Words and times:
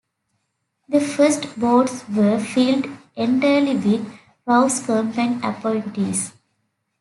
The 0.89 0.99
first 0.99 1.59
boards 1.59 2.05
were 2.09 2.39
filled 2.39 2.87
entirely 3.15 3.75
with 3.77 4.11
Rouse 4.47 4.83
Company 4.83 5.37
appointees. 5.43 6.33